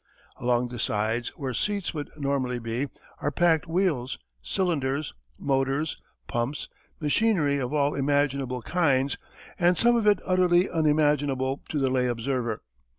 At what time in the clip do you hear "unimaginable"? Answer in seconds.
10.67-11.61